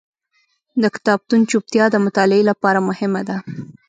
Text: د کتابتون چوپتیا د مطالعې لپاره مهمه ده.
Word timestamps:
د 0.81 0.83
کتابتون 0.95 1.41
چوپتیا 1.49 1.85
د 1.91 1.95
مطالعې 2.05 2.43
لپاره 2.51 2.79
مهمه 2.89 3.21
ده. 3.29 3.37